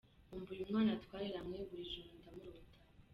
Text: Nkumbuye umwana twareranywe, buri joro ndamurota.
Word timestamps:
Nkumbuye 0.27 0.61
umwana 0.63 0.91
twareranywe, 1.03 1.57
buri 1.67 1.83
joro 1.91 2.09
ndamurota. 2.17 2.77